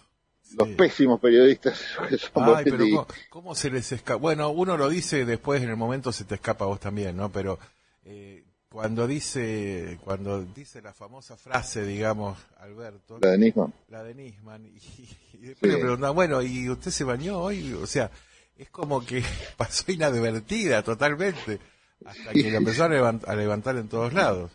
los 0.58 0.68
pésimos 0.70 1.20
periodistas 1.20 1.78
Ay, 2.36 2.64
pero 2.64 3.06
¿cómo, 3.30 3.54
se 3.54 3.70
les 3.70 3.92
escapa? 3.92 4.16
Bueno, 4.16 4.50
uno 4.52 4.78
lo 4.78 4.88
dice 4.88 5.26
después, 5.26 5.62
en 5.62 5.70
el 5.70 5.76
momento 5.76 6.14
se 6.14 6.24
te 6.24 6.36
escapa 6.36 6.64
a 6.64 6.70
vos 6.70 6.80
también, 6.80 7.18
¿no? 7.18 7.34
Pero 7.34 7.60
eh, 8.06 8.46
cuando 8.72 9.06
dice 9.06 10.00
cuando 10.04 10.44
dice 10.44 10.82
la 10.82 10.94
famosa 10.94 11.36
frase, 11.36 11.84
digamos, 11.84 12.38
Alberto. 12.58 13.20
La 13.22 13.32
de 13.32 13.38
Nisman. 13.38 13.74
La 13.90 14.04
de 14.04 14.16
Nisman. 14.16 14.66
Y, 14.66 15.46
después 15.48 15.74
le 15.74 15.80
preguntan, 15.80 16.16
bueno, 16.16 16.42
¿y 16.42 16.70
usted 16.70 16.92
se 16.92 17.04
bañó 17.04 17.40
hoy? 17.40 17.74
O 17.74 17.86
sea, 17.86 18.10
es 18.58 18.70
como 18.70 19.06
que 19.06 19.24
pasó 19.58 19.92
inadvertida 19.92 20.84
totalmente, 20.84 21.60
hasta 22.06 22.32
que 22.32 22.50
la 22.50 22.58
empezó 22.58 22.86
a, 22.86 22.90
levantar 23.36 23.76
en 23.76 23.90
todos 23.90 24.14
lados. 24.14 24.52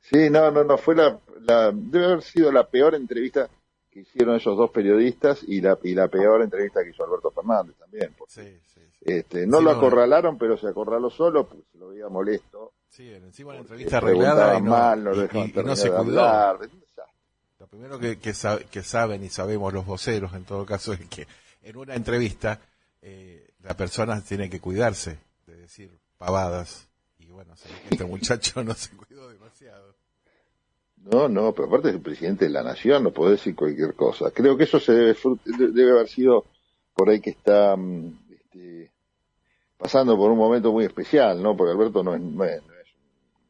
Sí, 0.00 0.30
no, 0.30 0.50
no, 0.50 0.64
no, 0.64 0.78
fue 0.78 0.94
la, 0.94 1.18
la, 1.40 1.70
debe 1.72 2.06
haber 2.06 2.22
sido 2.22 2.50
la 2.50 2.66
peor 2.68 2.94
entrevista 2.94 3.48
que 3.90 4.00
hicieron 4.00 4.36
esos 4.36 4.56
dos 4.56 4.70
periodistas 4.70 5.42
y 5.46 5.60
la, 5.60 5.78
y 5.82 5.94
la 5.94 6.08
peor 6.08 6.42
entrevista 6.42 6.82
que 6.82 6.90
hizo 6.90 7.04
Alberto 7.04 7.30
Fernández 7.30 7.76
también. 7.76 8.14
sí, 8.28 8.58
sí, 8.72 8.80
Este, 9.02 9.46
no 9.46 9.60
lo 9.60 9.70
acorralaron, 9.70 10.38
pero 10.38 10.56
se 10.56 10.68
acorraló 10.68 11.10
solo, 11.10 11.46
porque 11.46 11.64
se 11.70 11.78
lo 11.78 11.88
veía 11.88 12.08
molesto 12.08 12.72
Sí, 12.94 13.12
encima 13.12 13.54
la 13.54 13.58
entrevista 13.58 13.96
arreglada 13.96 14.56
y 14.56 14.62
no, 14.62 14.70
mal, 14.70 15.02
no, 15.02 15.12
y, 15.12 15.76
se 15.76 15.90
cuidó. 15.90 16.58
Lo 17.58 17.66
primero 17.66 17.98
que, 17.98 18.20
que, 18.20 18.32
saben 18.84 19.24
y 19.24 19.30
sabemos 19.30 19.72
los 19.72 19.84
voceros, 19.84 20.32
en 20.32 20.44
todo 20.44 20.64
caso, 20.64 20.92
es 20.92 21.00
que 21.08 21.26
en 21.64 21.76
una 21.76 21.96
entrevista 21.96 22.60
eh, 23.02 23.50
la 23.64 23.76
persona 23.76 24.22
tiene 24.22 24.48
que 24.48 24.60
cuidarse 24.60 25.18
de 25.44 25.56
decir 25.56 25.98
pavadas. 26.18 26.86
Y 27.18 27.26
bueno, 27.32 27.54
este 27.90 28.04
muchacho 28.04 28.62
no 28.62 28.74
se 28.74 28.96
cuidó 28.96 29.28
demasiado. 29.28 29.96
No, 30.98 31.28
no, 31.28 31.52
pero 31.52 31.66
aparte 31.66 31.88
es 31.88 31.96
el 31.96 32.00
presidente 32.00 32.44
de 32.44 32.52
la 32.52 32.62
nación, 32.62 33.02
no 33.02 33.10
puede 33.10 33.32
decir 33.32 33.56
cualquier 33.56 33.94
cosa. 33.94 34.30
Creo 34.30 34.56
que 34.56 34.64
eso 34.64 34.78
se 34.78 34.92
debe, 34.92 35.16
debe 35.44 35.90
haber 35.90 36.08
sido 36.08 36.44
por 36.94 37.10
ahí 37.10 37.20
que 37.20 37.30
está 37.30 37.74
mm, 37.76 38.20
este, 38.30 38.92
pasando 39.76 40.16
por 40.16 40.30
un 40.30 40.38
momento 40.38 40.70
muy 40.70 40.84
especial, 40.84 41.42
¿no? 41.42 41.56
Porque 41.56 41.72
Alberto 41.72 42.04
no 42.04 42.14
es, 42.14 42.20
no 42.20 42.44
es 42.44 42.62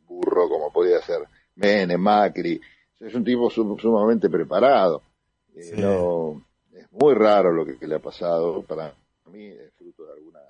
burro 0.07 0.49
como 0.49 0.73
podía 0.73 1.01
ser 1.03 1.21
Menem, 1.57 2.01
Macri. 2.01 2.61
Es 3.01 3.15
un 3.15 3.25
tipo 3.25 3.51
sumamente 3.51 4.31
preparado. 4.31 5.03
Eh, 5.55 5.75
no, 5.77 6.43
es 6.73 6.91
muy 6.93 7.15
raro 7.15 7.53
lo 7.53 7.65
que, 7.65 7.87
le 7.87 7.95
ha 7.97 8.01
pasado. 8.01 8.63
Para 8.63 8.95
mí 9.31 9.47
es 9.47 9.73
fruto 9.75 10.07
de 10.07 10.13
alguna 10.15 10.41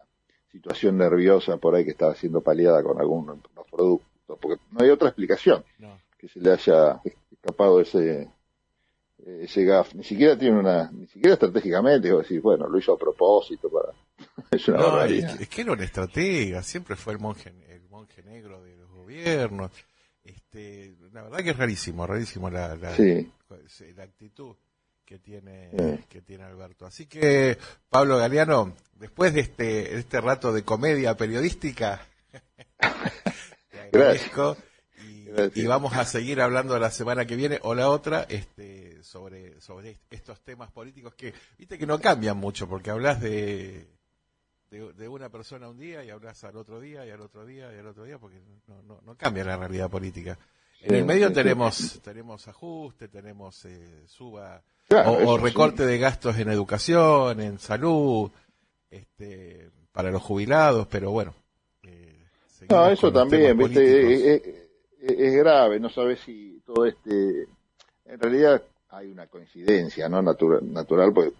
situación 0.51 0.97
nerviosa 0.97 1.57
por 1.57 1.75
ahí 1.75 1.85
que 1.85 1.91
estaba 1.91 2.15
siendo 2.15 2.41
paliada 2.41 2.83
con 2.83 3.01
algunos 3.01 3.39
productos. 3.71 4.39
Porque 4.41 4.63
no 4.71 4.83
hay 4.83 4.91
otra 4.91 5.09
explicación 5.09 5.65
que 6.19 6.29
se 6.29 6.41
le 6.41 6.53
haya 6.53 7.01
escapado 7.31 7.81
ese 7.81 8.29
ese 9.25 9.65
gaf 9.65 9.95
ni 9.95 10.05
siquiera 10.05 10.37
tiene 10.37 10.59
una 10.59 10.91
ni 10.91 11.07
siquiera 11.07 11.35
estratégicamente 11.35 12.09
es 12.09 12.17
decir 12.17 12.41
bueno 12.41 12.67
lo 12.67 12.79
hizo 12.79 12.93
a 12.93 12.99
propósito 12.99 13.71
para 13.71 13.91
es 14.51 14.69
una 14.69 15.07
es, 15.07 15.49
que, 15.49 15.63
era 15.63 15.73
una 15.73 15.85
estratega 15.85 16.63
siempre 16.63 16.97
fue 16.97 17.15
el 17.15 17.21
monje 17.21 17.53
el 17.69 17.89
monje 17.89 18.23
negro 18.23 18.63
de 18.63 18.84
gobiernos. 19.05 19.71
Este, 20.23 20.97
la 21.13 21.23
verdad 21.23 21.39
que 21.39 21.51
es 21.51 21.57
rarísimo, 21.57 22.07
rarísimo 22.07 22.49
la, 22.49 22.75
la, 22.77 22.91
actitud 24.03 24.57
que 25.05 25.19
tiene, 25.19 26.05
que 26.09 26.23
tiene 26.23 26.45
Alberto. 26.45 26.87
Así 26.87 27.07
que, 27.07 27.59
Pablo 27.91 28.17
Galeano, 28.17 28.75
después 28.95 29.35
de 29.35 29.41
este, 29.41 29.99
este 29.99 30.21
rato 30.23 30.53
de 30.53 30.65
comedia 30.65 31.15
periodística, 31.17 32.01
te 33.71 33.81
agradezco. 33.81 34.57
Y, 35.55 35.67
vamos 35.67 35.93
a 35.95 36.05
seguir 36.05 36.41
hablando 36.41 36.79
la 36.79 36.91
semana 36.91 37.27
que 37.27 37.37
viene 37.37 37.59
o 37.63 37.75
la 37.75 37.91
otra 37.91 38.25
este, 38.29 39.03
sobre, 39.03 39.61
sobre 39.61 39.99
estos 40.09 40.41
temas 40.43 40.71
políticos 40.71 41.15
que, 41.15 41.35
viste 41.59 41.77
que 41.77 41.87
no 41.87 42.01
cambian 42.01 42.37
mucho, 42.37 42.69
porque 42.69 42.91
hablas 42.91 43.21
de 43.21 43.94
de, 44.79 45.09
una 45.09 45.29
persona 45.29 45.69
un 45.69 45.79
día 45.79 46.05
y 46.05 46.11
hablas 46.11 46.43
al 46.45 46.57
otro 46.57 46.81
día 46.81 47.07
y 47.07 47.11
al 47.11 47.21
otro 47.21 47.47
día 47.47 47.73
y 47.75 47.79
al 47.79 47.87
otro 47.87 48.05
día 48.05 48.19
porque 48.19 48.41
no, 48.67 49.01
no, 49.05 49.17
cambia 49.17 49.45
la 49.45 49.57
realidad 49.57 49.91
política. 49.91 50.39
En 50.81 50.97
el 50.97 51.05
medio 51.05 51.33
tenemos 51.33 52.01
tenemos 52.03 52.47
ajuste, 52.49 53.09
tenemos 53.09 53.65
eh, 53.65 54.05
suba 54.07 54.63
o, 54.91 55.39
recorte 55.39 55.87
de 55.87 55.99
gastos 55.99 56.39
en 56.39 56.51
educación, 56.51 57.41
en 57.41 57.59
salud, 57.59 58.31
este, 58.91 59.71
para 59.93 60.11
los 60.11 60.23
jubilados, 60.23 60.87
pero 60.89 61.11
bueno. 61.11 61.35
Eh, 61.83 62.27
no, 62.69 62.91
eso 62.91 63.13
también, 63.13 63.57
viste, 63.57 64.35
es, 65.01 65.35
grave, 65.35 65.81
no 65.81 65.89
sabes 65.89 66.21
si 66.21 66.61
todo 66.67 66.85
este, 66.85 67.47
en 68.05 68.21
realidad 68.21 68.63
hay 68.91 69.11
una 69.11 69.27
coincidencia, 69.27 70.09
no 70.09 70.21
natural, 70.21 70.61
natural, 70.71 71.13
porque 71.13 71.33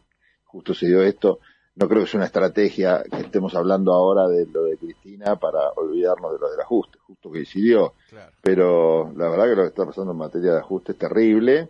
justo 0.45 0.75
se 0.75 0.87
dio 0.87 1.03
esto 1.03 1.41
no 1.77 1.89
creo 1.89 2.05
que 2.05 2.11
sea 2.11 2.19
una 2.19 2.27
estrategia 2.27 3.03
que 3.03 3.23
estemos 3.23 3.55
hablando 3.55 3.93
ahora 3.93 4.29
de 4.29 4.47
lo 4.47 4.65
de 4.65 4.77
Cristina 4.77 5.37
para 5.37 5.71
olvidarnos 5.71 6.33
de 6.33 6.39
lo 6.39 6.51
del 6.51 6.61
ajuste, 6.61 6.99
justo 7.01 7.33
que 7.33 7.41
decidió. 7.41 7.95
Pero 8.41 9.13
la 9.17 9.29
verdad 9.29 9.45
que 9.45 9.57
lo 9.57 9.63
que 9.63 9.69
está 9.69 9.85
pasando 9.85 10.13
en 10.13 10.19
materia 10.19 10.53
de 10.53 10.59
ajuste 10.59 10.93
es 10.93 10.99
terrible 10.99 11.69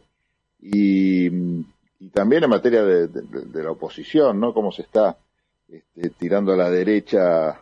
y, 0.61 1.31
también 2.13 2.45
en 2.45 2.51
materia 2.51 2.85
de, 2.85 3.63
la 3.63 3.71
oposición, 3.71 4.39
¿no? 4.39 4.53
Cómo 4.53 4.73
se 4.73 4.83
está 4.83 5.17
este, 5.67 6.11
tirando 6.11 6.53
a 6.53 6.57
la 6.57 6.71
derecha 6.71 7.61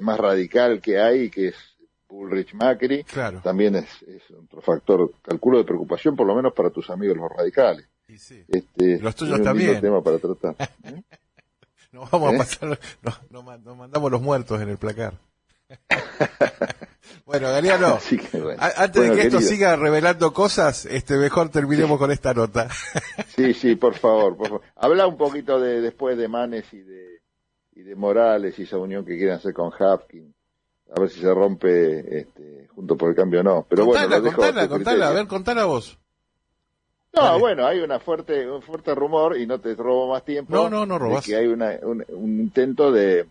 más 0.00 0.18
radical 0.18 0.80
que 0.80 1.00
hay, 1.00 1.28
que 1.28 1.48
es 1.48 1.56
Bullrich 2.08 2.54
Macri. 2.54 3.04
También 3.42 3.74
es, 3.74 4.02
es 4.02 4.22
otro 4.30 4.60
factor, 4.60 5.12
calculo, 5.22 5.58
de 5.58 5.64
preocupación, 5.64 6.14
por 6.14 6.26
lo 6.26 6.36
menos 6.36 6.52
para 6.52 6.70
tus 6.70 6.88
amigos 6.88 7.16
los 7.16 7.32
radicales. 7.32 7.88
Este, 8.14 8.98
los 9.00 9.14
tuyos 9.14 9.42
también. 9.42 9.80
tema 9.80 10.02
para 10.02 10.18
tratar. 10.18 10.56
¿eh? 10.84 11.02
nos 11.92 12.10
vamos 12.10 12.32
a 12.32 12.34
¿Eh? 12.34 12.38
pasar, 12.38 12.78
nos, 13.30 13.44
mandamos 13.76 14.10
los 14.10 14.22
muertos 14.22 14.60
en 14.60 14.68
el 14.68 14.78
placar. 14.78 15.14
bueno, 17.24 17.48
Galeano, 17.48 17.98
antes 18.76 19.08
de 19.08 19.16
que 19.16 19.22
esto 19.22 19.40
siga 19.40 19.74
revelando 19.76 20.32
cosas, 20.32 20.84
este 20.84 21.16
mejor 21.16 21.48
terminemos 21.48 21.98
con 21.98 22.10
esta 22.10 22.34
nota. 22.34 22.68
sí, 23.34 23.54
sí, 23.54 23.76
por 23.76 23.94
favor, 23.94 24.36
por 24.36 24.48
favor. 24.48 24.62
Habla 24.76 25.06
un 25.06 25.16
poquito 25.16 25.58
de 25.58 25.80
después 25.80 26.18
de 26.18 26.28
Manes 26.28 26.72
y 26.72 26.80
de 26.80 27.22
y 27.74 27.82
de 27.82 27.94
Morales 27.94 28.58
y 28.58 28.62
esa 28.62 28.78
unión 28.78 29.04
que 29.04 29.16
quieren 29.16 29.36
hacer 29.36 29.54
con 29.54 29.72
Hapkin. 29.72 30.34
A 30.94 31.00
ver 31.00 31.08
si 31.08 31.20
se 31.20 31.32
rompe 31.32 32.20
este, 32.20 32.68
junto 32.74 32.96
por 32.96 33.08
el 33.08 33.16
cambio 33.16 33.40
o 33.40 33.42
no. 33.42 33.66
Pero 33.68 33.86
bueno, 33.86 34.02
contala, 34.22 34.68
contala, 34.68 35.08
a 35.08 35.12
ver, 35.12 35.26
contala 35.26 35.64
vos. 35.64 35.98
No, 37.14 37.38
bueno, 37.38 37.66
hay 37.66 37.80
una 37.80 38.00
fuerte, 38.00 38.50
un 38.50 38.62
fuerte 38.62 38.94
rumor, 38.94 39.36
y 39.36 39.46
no 39.46 39.60
te 39.60 39.74
robo 39.74 40.08
más 40.08 40.24
tiempo, 40.24 40.54
no, 40.54 40.70
no, 40.70 40.86
no 40.86 40.98
robas. 40.98 41.26
que 41.26 41.36
hay 41.36 41.46
una, 41.46 41.78
un, 41.82 42.40
intento 42.40 42.90
de, 42.90 43.26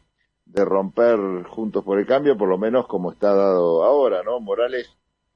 de 0.45 0.65
romper 0.65 1.43
Juntos 1.49 1.83
por 1.83 1.97
el 1.97 2.05
Cambio, 2.05 2.37
por 2.37 2.47
lo 2.47 2.59
menos 2.59 2.87
como 2.87 3.11
está 3.11 3.33
dado 3.33 3.83
ahora, 3.83 4.21
¿no? 4.23 4.39
Morales 4.39 4.87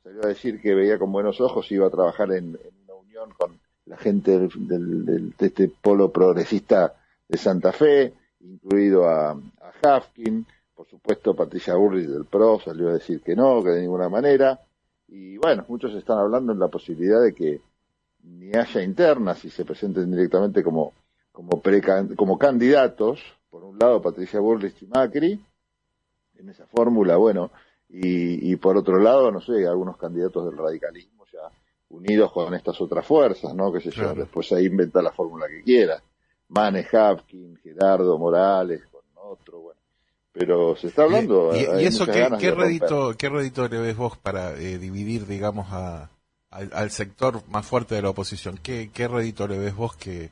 salió 0.04 0.24
a 0.24 0.28
decir 0.28 0.62
que 0.62 0.76
veía 0.76 1.00
con 1.00 1.12
buenos 1.12 1.42
ojos 1.42 1.72
y 1.72 1.76
iba 1.76 1.88
a 1.88 1.92
trabajar 1.92 2.32
en, 2.34 2.60
una 2.84 2.94
unión 2.94 3.32
con 3.36 3.60
la 3.86 3.98
gente 3.98 4.38
del, 4.38 5.34
de 5.36 5.46
este 5.46 5.68
polo 5.68 6.12
progresista 6.12 6.94
de 7.28 7.38
Santa 7.40 7.72
Fe, 7.72 8.14
incluido 8.42 9.10
a, 9.10 9.32
a 9.32 9.72
Hafkin, 9.82 10.46
por 10.76 10.88
supuesto 10.88 11.36
Patricia 11.36 11.74
Burris 11.76 12.10
del 12.10 12.26
PRO 12.26 12.60
salió 12.60 12.90
a 12.90 12.94
decir 12.94 13.22
que 13.22 13.36
no, 13.36 13.64
que 13.64 13.70
de 13.70 13.82
ninguna 13.82 14.08
manera, 14.08 14.60
y 15.08 15.38
bueno, 15.38 15.66
muchos 15.68 15.96
están 15.96 16.20
hablando 16.20 16.52
en 16.52 16.60
la 16.60 16.68
posibilidad 16.68 17.22
de 17.22 17.34
que 17.34 17.62
ni 18.26 18.56
haya 18.56 18.82
internas 18.82 19.44
y 19.46 19.50
se 19.50 19.66
presenten 19.66 20.12
directamente 20.12 20.64
como, 20.64 20.94
como, 21.32 21.62
como 22.16 22.38
candidatos, 22.38 23.20
por 23.50 23.64
un 23.64 23.78
lado 23.78 24.02
Patricia 24.02 24.40
Burris 24.40 24.82
y 24.82 24.88
Macri, 24.88 25.40
en 26.38 26.50
esa 26.50 26.66
fórmula, 26.68 27.16
bueno, 27.18 27.52
y, 27.90 28.52
y 28.52 28.56
por 28.58 28.78
otro 28.78 29.00
lado, 29.00 29.32
no 29.32 29.40
sé, 29.42 29.68
algunos 29.68 29.98
candidatos 29.98 30.46
del 30.46 30.58
radicalismo 30.58 31.26
ya 31.32 31.50
unidos 31.90 32.32
con 32.32 32.54
estas 32.54 32.80
otras 32.82 33.06
fuerzas, 33.06 33.54
¿no? 33.56 33.72
Que 33.72 33.80
se 33.80 33.92
yo, 33.92 34.14
después 34.14 34.52
ahí 34.52 34.66
inventa 34.66 35.02
la 35.02 35.12
fórmula 35.12 35.48
que 35.48 35.64
quiera. 35.64 36.02
Mane 36.50 36.86
Hapkin, 36.92 37.58
Gerardo 37.58 38.18
Morales, 38.18 38.82
con 38.92 39.02
otro, 39.16 39.62
bueno. 39.62 39.80
Pero 40.32 40.76
se 40.76 40.88
está 40.88 41.04
hablando. 41.04 41.56
¿Y, 41.56 41.86
eso 41.86 42.06
qué, 42.06 42.28
qué 42.40 42.52
redito, 42.52 43.16
qué 43.18 43.30
redito 43.30 43.68
le 43.70 43.80
ves 43.80 43.96
vos 43.96 44.18
para 44.18 44.54
eh, 44.60 44.78
dividir, 44.78 45.26
digamos, 45.26 45.68
a, 45.72 46.10
al, 46.56 46.92
sector 46.92 47.42
más 47.50 47.66
fuerte 47.66 47.96
de 47.96 48.02
la 48.02 48.10
oposición? 48.10 48.60
¿Qué, 48.62 48.90
qué 48.94 49.08
redito 49.08 49.48
le 49.48 49.58
ves 49.58 49.76
vos 49.76 49.96
que 49.96 50.32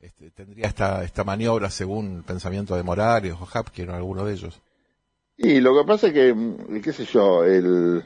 este, 0.00 0.30
tendría 0.30 0.66
esta, 0.66 1.02
esta 1.02 1.24
maniobra 1.24 1.70
según 1.70 2.18
el 2.18 2.22
pensamiento 2.22 2.76
de 2.76 2.82
Morales 2.82 3.34
o 3.40 3.48
Hapkin 3.50 3.90
o 3.90 3.94
alguno 3.94 4.24
de 4.24 4.34
ellos? 4.34 4.60
Y 5.36 5.60
lo 5.60 5.76
que 5.76 5.86
pasa 5.86 6.08
es 6.08 6.12
que, 6.12 6.32
mm, 6.32 6.80
qué 6.80 6.92
sé 6.92 7.04
yo, 7.06 7.44
el, 7.44 8.04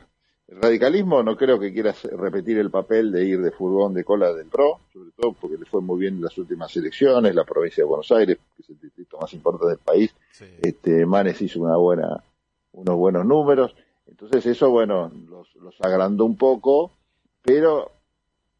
el 0.49 0.63
radicalismo 0.63 1.23
no 1.23 1.37
creo 1.37 1.59
que 1.59 1.73
quiera 1.73 1.95
repetir 2.17 2.59
el 2.59 2.71
papel 2.71 3.13
de 3.13 3.25
ir 3.25 3.43
de 3.43 3.51
furgón 3.51 3.93
de 3.93 4.05
cola 4.05 4.33
del 4.33 4.47
PRO, 4.47 4.81
sobre 4.93 5.11
todo 5.11 5.35
porque 5.35 5.59
le 5.59 5.67
fue 5.67 5.83
muy 5.83 6.01
bien 6.01 6.15
en 6.15 6.23
las 6.23 6.39
últimas 6.39 6.75
elecciones, 6.77 7.35
la 7.35 7.45
provincia 7.45 7.83
de 7.83 7.89
Buenos 7.89 8.11
Aires, 8.13 8.39
que 8.57 8.63
es 8.63 8.71
el 8.71 8.81
distrito 8.81 9.19
más 9.19 9.33
importante 9.35 9.69
del 9.69 9.79
país, 9.79 10.15
este, 10.63 11.05
Manes 11.05 11.43
hizo 11.43 11.61
una 11.61 11.77
buena, 11.77 12.25
unos 12.73 12.97
buenos 12.97 13.27
números, 13.27 13.75
entonces 14.07 14.47
eso, 14.47 14.71
bueno, 14.71 15.13
los, 15.29 15.55
los 15.57 15.75
agrandó 15.81 16.25
un 16.25 16.37
poco, 16.37 16.93
pero 17.42 17.92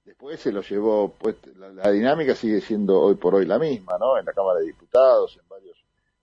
después 0.05 0.41
se 0.41 0.53
lo 0.53 0.63
llevó, 0.63 1.13
pues 1.19 1.37
la, 1.57 1.71
la, 1.71 1.91
dinámica 1.91 2.35
sigue 2.35 2.61
siendo 2.61 3.01
hoy 3.01 3.15
por 3.17 3.35
hoy 3.35 3.47
la 3.47 3.59
misma, 3.59 3.99
¿no? 3.99 4.19
En 4.19 4.25
la 4.25 4.33
Cámara 4.33 4.61
de 4.61 4.67
Diputados, 4.67 5.39
en 5.41 5.49
varios, 5.49 5.77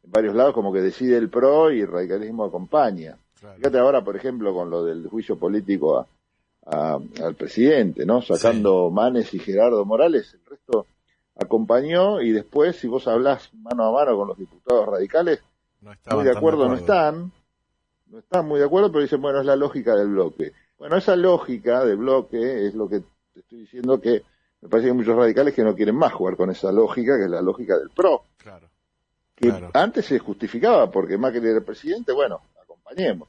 en 0.04 0.12
varios 0.12 0.36
lados, 0.36 0.54
como 0.54 0.74
que 0.74 0.82
decide 0.82 1.18
el 1.18 1.30
PRO 1.30 1.72
y 1.72 1.82
el 1.82 1.88
radicalismo 1.88 2.46
acompaña. 2.46 3.18
Fíjate 3.36 3.78
ahora, 3.78 4.04
por 4.04 4.16
ejemplo, 4.16 4.54
con 4.54 4.70
lo 4.70 4.84
del 4.84 5.08
juicio 5.08 5.38
político 5.38 6.08
al 6.66 7.36
presidente, 7.36 8.06
¿no? 8.06 8.22
Sacando 8.22 8.90
Manes 8.90 9.34
y 9.34 9.40
Gerardo 9.40 9.86
Morales, 9.86 10.34
el 10.34 10.46
resto 10.46 10.88
acompañó 11.36 12.22
y 12.22 12.32
después, 12.32 12.78
si 12.78 12.88
vos 12.88 13.08
hablás 13.08 13.54
mano 13.54 13.86
a 13.86 13.92
mano 13.92 14.18
con 14.18 14.30
los 14.30 14.38
diputados 14.38 14.88
radicales, 14.88 15.44
no 15.82 15.92
muy 16.16 16.24
de 16.24 16.32
acuerdo, 16.32 16.68
no 16.68 16.76
están, 16.76 17.32
no 18.08 18.18
están 18.18 18.48
muy 18.48 18.60
de 18.60 18.66
acuerdo, 18.66 18.92
pero 18.92 19.04
dicen, 19.04 19.22
bueno, 19.22 19.42
es 19.42 19.46
la 19.46 19.56
lógica 19.56 19.96
del 19.96 20.08
bloque. 20.08 20.54
Bueno, 20.78 20.98
esa 20.98 21.16
lógica 21.16 21.86
del 21.86 21.98
bloque 21.98 22.68
es 22.68 22.76
lo 22.76 22.90
que 22.90 23.02
te 23.34 23.40
estoy 23.40 23.60
diciendo 23.60 24.00
que 24.00 24.24
me 24.62 24.70
parece 24.70 24.88
que 24.88 24.92
hay 24.92 24.98
muchos 24.98 25.16
radicales 25.16 25.54
que 25.54 25.64
no 25.64 25.76
quieren 25.76 25.96
más 25.96 26.14
jugar 26.14 26.36
con 26.36 26.50
esa 26.50 26.72
lógica, 26.72 27.18
que 27.18 27.26
es 27.26 27.30
la 27.30 27.42
lógica 27.42 27.78
del 27.78 27.90
PRO. 27.90 28.24
Claro. 28.38 28.70
Que 29.36 29.54
antes 29.74 30.06
se 30.06 30.18
justificaba 30.18 30.90
porque 30.90 31.18
Macri 31.18 31.40
era 31.40 31.58
el 31.58 31.64
presidente, 31.64 32.14
bueno, 32.14 32.42
acompañemos. 32.62 33.28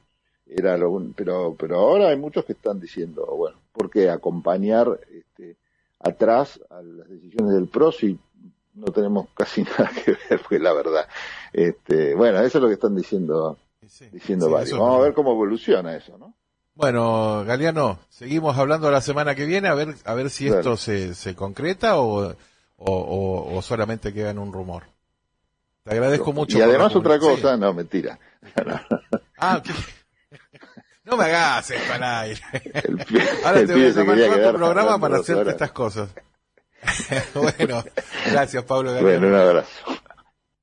Era 0.49 0.77
lo 0.77 0.97
pero 1.15 1.55
pero 1.59 1.77
ahora 1.77 2.09
hay 2.09 2.17
muchos 2.17 2.45
que 2.45 2.53
están 2.53 2.79
diciendo 2.79 3.25
bueno 3.35 3.59
por 3.73 3.89
qué 3.89 4.09
acompañar 4.09 4.97
este, 5.11 5.57
atrás 5.99 6.59
a 6.69 6.81
las 6.81 7.09
decisiones 7.09 7.53
del 7.53 7.67
PRO 7.67 7.91
si 7.91 8.17
no 8.75 8.85
tenemos 8.93 9.27
casi 9.35 9.63
nada 9.77 9.91
que 10.05 10.15
ver 10.29 10.39
fue 10.39 10.59
la 10.59 10.71
verdad 10.71 11.05
este 11.51 12.15
bueno 12.15 12.39
eso 12.39 12.59
es 12.59 12.61
lo 12.61 12.69
que 12.69 12.75
están 12.75 12.95
diciendo 12.95 13.57
diciendo 13.81 14.49
varios. 14.49 14.79
vamos 14.79 14.99
a 14.99 15.03
ver 15.03 15.13
cómo 15.13 15.33
evoluciona 15.33 15.97
eso 15.97 16.17
no 16.17 16.33
bueno 16.77 17.43
Galeano 17.45 17.99
seguimos 18.09 18.57
hablando 18.57 18.89
la 18.89 19.01
semana 19.01 19.35
que 19.35 19.45
viene 19.45 19.67
a 19.67 19.73
ver 19.73 19.95
a 20.05 20.13
ver 20.13 20.29
si 20.29 20.47
esto 20.47 20.77
se, 20.77 21.13
se 21.13 21.35
concreta 21.35 21.97
o, 21.97 22.35
o, 22.77 23.55
o, 23.55 23.61
solamente 23.61 24.13
queda 24.13 24.29
en 24.29 24.39
un 24.39 24.53
rumor 24.53 24.83
te 25.83 25.91
agradezco 25.91 26.31
mucho 26.33 26.57
y 26.57 26.61
además 26.61 26.95
otra 26.95 27.19
cosa 27.19 27.57
no 27.57 27.73
mentira 27.73 28.19
ah 29.37 29.61
no 31.07 31.15
me 31.15 31.23
hagas 31.23 31.71
esto 31.71 31.93
al 31.93 32.03
aire. 32.03 32.41
Ahora 33.45 33.65
te 33.65 33.73
voy 33.73 33.85
a 33.85 33.91
llamar 33.91 34.41
a 34.41 34.51
tu 34.51 34.57
programa 34.57 34.99
para 34.99 35.17
hacerte 35.19 35.51
estas 35.51 35.71
cosas. 35.71 36.09
bueno, 37.33 37.83
gracias 38.29 38.63
Pablo. 38.65 38.93
Bueno, 39.01 39.27
un 39.27 39.35
abrazo. 39.35 39.69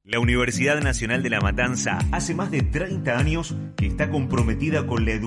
La 0.05 0.18
Universidad 0.18 0.79
Nacional 0.83 1.22
de 1.22 1.31
La 1.31 1.40
Matanza 1.40 1.98
hace 2.12 2.35
más 2.35 2.50
de 2.50 2.61
30 2.61 3.16
años 3.16 3.55
que 3.74 3.87
está 3.87 4.11
comprometida 4.11 4.87
con 4.87 5.07
la 5.07 5.12
educación 5.12 5.22